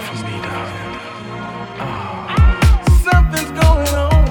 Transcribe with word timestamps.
Something's 0.00 0.22
going 3.50 3.94
on. 3.94 4.24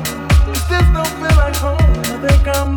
This 0.48 0.64
don't 0.94 1.14
feel 1.20 1.36
like 1.38 1.56
home. 1.58 1.78
I 1.80 1.82
think 2.26 2.48
I'm. 2.48 2.77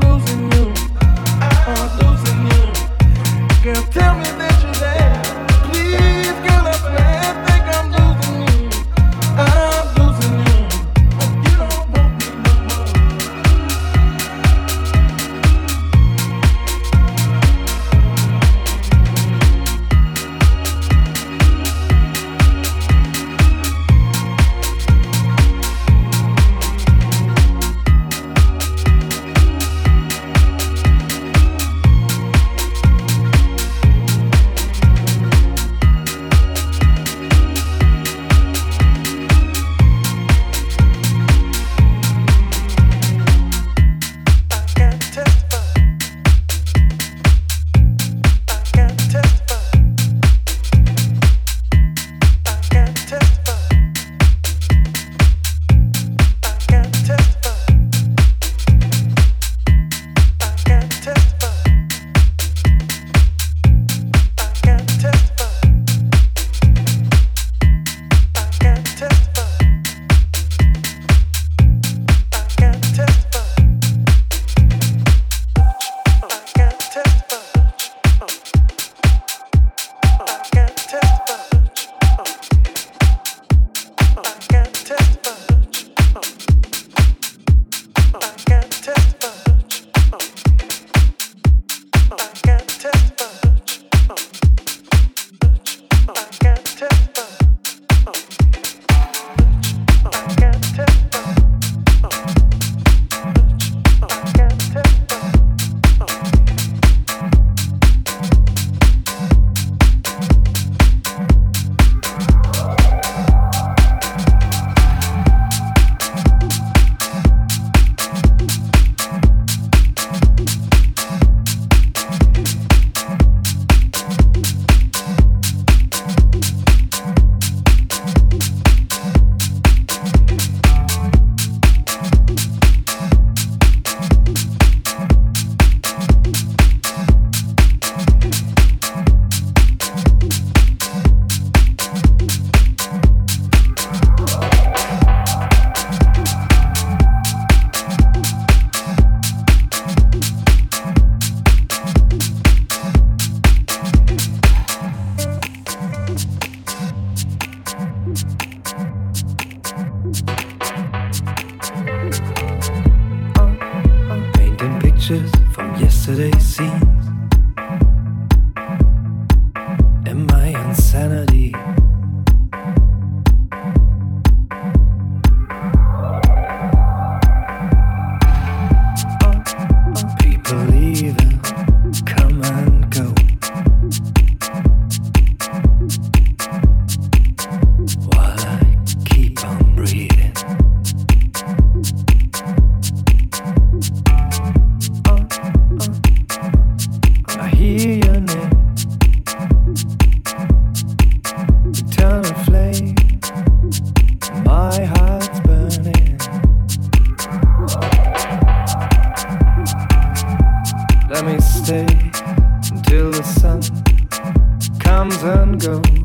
comes 215.00 215.22
and 215.22 215.58
goes. 215.58 215.99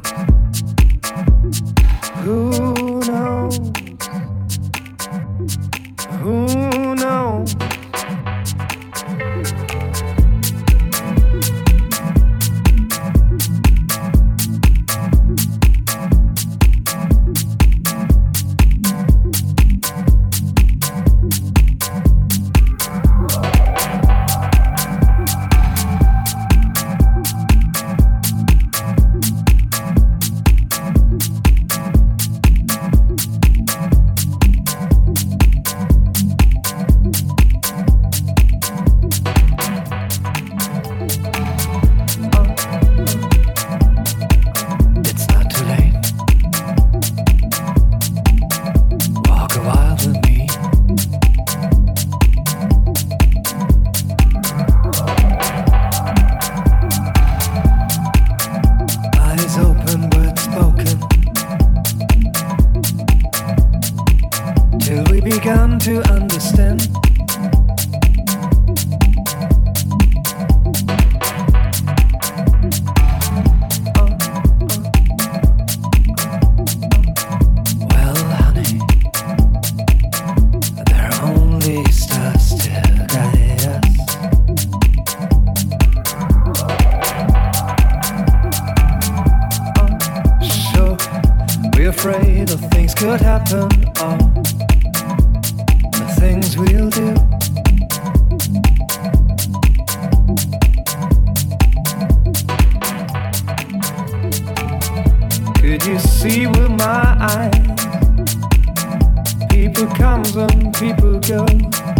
People 109.76 109.94
comes 109.94 110.36
and 110.38 110.74
people 110.76 111.20
go. 111.20 111.95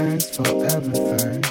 Thanks 0.00 0.34
for 0.34 0.46
everything. 0.64 1.42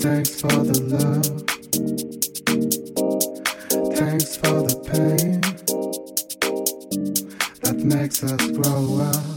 Thanks 0.00 0.40
for 0.40 0.48
the 0.48 0.80
love. 0.90 1.46
Thanks 3.94 4.36
for 4.36 4.62
the 4.66 4.74
pain 4.90 5.40
that 7.60 7.76
makes 7.84 8.24
us 8.24 8.50
grow 8.50 9.02
up. 9.02 9.29